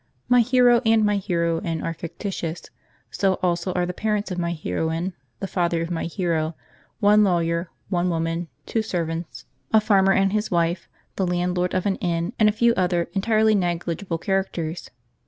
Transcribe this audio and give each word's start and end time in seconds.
My 0.27 0.39
hero 0.41 0.81
and 0.83 1.05
my 1.05 1.17
heroine 1.17 1.83
are 1.83 1.93
fictitious; 1.93 2.63
so 3.11 3.35
also 3.43 3.71
are 3.73 3.85
the 3.85 3.93
parents 3.93 4.31
of 4.31 4.39
my 4.39 4.51
heroine, 4.53 5.13
the 5.39 5.45
father 5.45 5.83
of 5.83 5.91
my 5.91 6.05
hero, 6.05 6.55
one 6.99 7.23
lawyer, 7.23 7.69
one 7.89 8.09
woman, 8.09 8.47
two 8.65 8.81
servants, 8.81 9.45
a 9.71 9.79
farmer 9.79 10.13
and 10.13 10.33
his 10.33 10.49
wife, 10.49 10.89
the 11.17 11.27
landlord 11.27 11.75
of 11.75 11.85
an 11.85 11.97
inn, 11.97 12.33
and 12.39 12.49
a 12.49 12.51
few 12.51 12.73
other 12.73 13.09
entirely 13.13 13.53
negligible 13.53 14.17
characters. 14.17 14.89